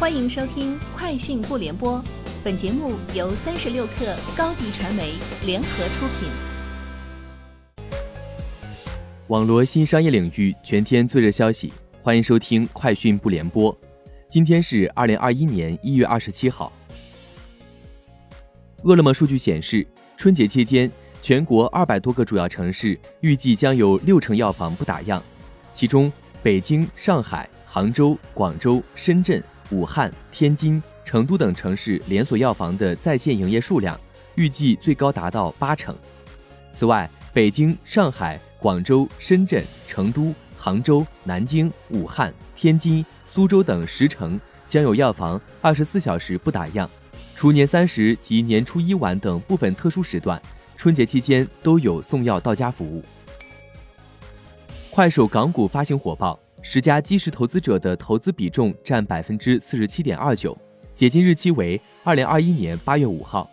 [0.00, 1.98] 欢迎收听《快讯不联播》，
[2.42, 5.12] 本节目由三十六克高低传媒
[5.44, 6.30] 联合出品。
[9.26, 13.70] 网络新商业领域全天最热消息，欢迎收听《快讯不联播》。
[14.26, 16.72] 今天是二零二一年一月二十七号。
[18.84, 19.86] 饿了么数据显示，
[20.16, 20.90] 春节期间，
[21.20, 25.20] 全国二百多个主要城市预计将有六成药房不打烊，
[25.74, 26.10] 其中
[26.42, 29.44] 北京、上海、杭州、广州、深圳。
[29.70, 33.98] 武汉、天津、成都等城市连锁药房的在线营业数量
[34.34, 35.96] 预计最高达到八成。
[36.72, 46.88] 此外，北京、上海、广州、深圳、成都、杭州、南京、武汉、天津、苏州等十城将有药房二十四小时不打烊，
[47.34, 50.40] 除年三十及年初一晚等部分特殊时段，
[50.76, 53.04] 春节期间都有送药到家服务。
[54.90, 56.38] 快手港股发行火爆。
[56.62, 60.56] 十家基石投资者的投资比重占百分之四十七点二九，
[60.94, 63.50] 解禁日期为二零二一年八月五号。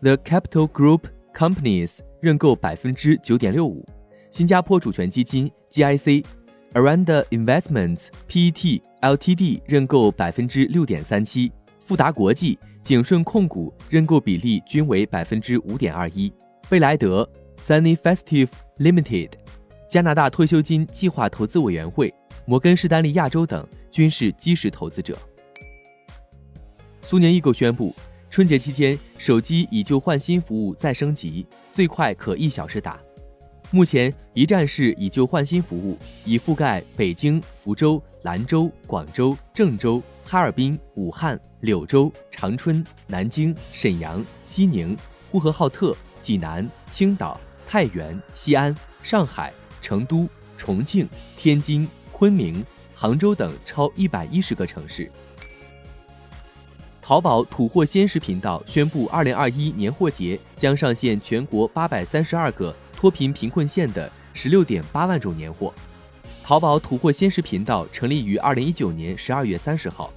[0.00, 1.02] The Capital Group
[1.34, 1.90] Companies
[2.20, 3.84] 认购百分之九点六五，
[4.30, 16.32] 新加坡主权基金 GIC，Aranda Investments PET Ltd 认购百分之六点三七，富达国际、景顺控股认购比例均为百分之五点二一。
[16.68, 17.28] 贝莱德
[17.66, 18.48] Sunny Festive
[18.78, 19.30] Limited，
[19.90, 22.12] 加拿大退休金计划投资委员会。
[22.46, 25.18] 摩根士丹利亚洲等均是基石投资者。
[27.02, 27.94] 苏宁易购宣布，
[28.30, 32.98] 春节期间手机以旧换新服务再升级，最快可一小时打。
[33.72, 44.96] 目前一站式以旧换新服务已覆盖北京、福州、兰州、广州、郑州、哈尔滨、武汉、柳州、长春、南京、沈阳、西宁、
[45.28, 49.52] 呼和浩特、济南、青岛、太原、西安、上海、
[49.82, 51.88] 成都、重庆、天津。
[52.18, 52.64] 昆明、
[52.94, 55.12] 杭州等超一百一十个城市。
[57.02, 65.74] 淘宝土货鲜食频道宣布，二零二一年货节将上线全国八百三十二个脱贫贫困县的十六点八万种年货。
[66.42, 70.10] 淘宝土货鲜食频道成立于二零一九年十二月三十号，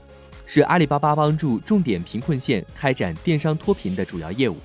[0.46, 4.56] 是阿里巴巴帮助重点贫困县开展电商脱贫的主要业务。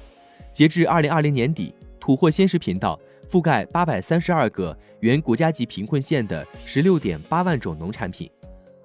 [0.53, 2.97] 截至二零二零年底，土货鲜食频道。
[3.35, 8.31] 覆盖八百三十二个原国家级贫困县的十六点八万种农产品，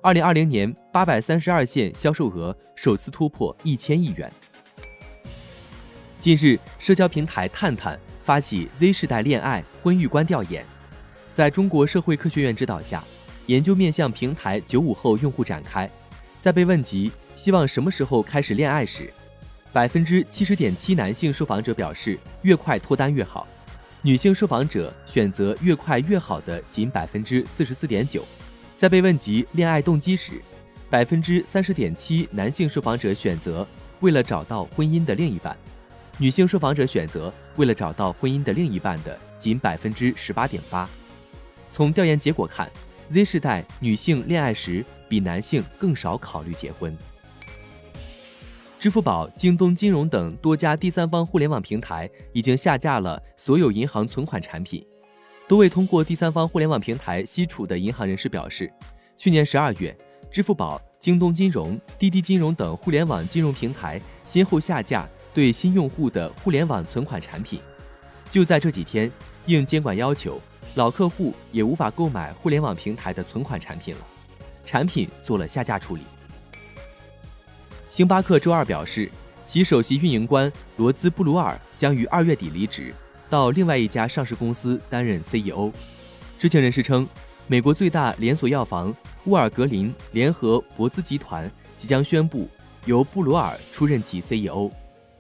[0.01, 4.27] 二零二零年八百三十二县销售额首次突破一千亿元。
[6.17, 10.65] 近日，社交平台探探发起 Z 世代恋爱婚育观调研，
[11.31, 13.03] 在中国社会科学院指导下，
[13.45, 15.87] 研究面向平台九五后用户展开。
[16.41, 19.13] 在被问及希望什么时候开始恋爱时，
[19.71, 23.47] 百分之七十点七男性受访者表示越快脱单越好。
[24.01, 28.23] 女性受访者选择越快越好的仅百分之四十四点九，
[28.77, 30.41] 在被问及恋爱动机时，
[30.89, 33.67] 百分之三十点七男性受访者选择
[33.99, 35.53] 为了找到婚姻的另一半，
[36.17, 40.87] 女性受访者选择为了找到婚姻的另一半的仅百分之十八点八。
[41.69, 42.71] 从调研结果看
[43.11, 46.97] ，Z 世代女性恋爱时比男性更少考虑结婚。
[48.79, 54.81] 支付宝、京东金融等多家第三方互联网平台已经下架了所有银行存款产品。
[55.49, 58.71] 多位通过第三方互联网平台吸储的银行人士表示，
[59.17, 59.93] 去年十二月，
[60.31, 67.59] 支付宝、京东金融、滴滴金融等互联网金融平台先后下架对新用户的互联网存款产品。
[68.31, 69.11] 就在这几天，
[69.45, 70.39] 应监管要求，
[70.75, 74.07] 老客户也无法购买互联网平台的存款产品了，
[74.63, 76.03] 产品做了下架处理。
[77.89, 79.09] 星巴克周二表示，
[79.45, 82.93] 其首席运营官罗兹·布鲁尔将于二月底离职，
[83.29, 85.71] 到另外一家上市公司担任 CEO。
[86.37, 87.07] 知情人士称，
[87.47, 88.95] 美国最大连锁药房
[89.25, 92.47] 沃尔格林联合博兹集团即将宣布
[92.85, 94.69] 由布鲁尔出任其 CEO。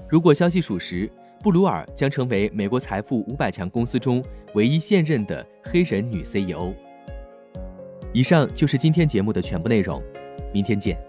[0.07, 6.71] 如果消息属实，布鲁尔将成为美国财富五百强公司中唯一现任的黑人女 CEO。
[8.13, 10.01] 以上就是今天节目的全部内容，
[10.53, 11.08] 明天见。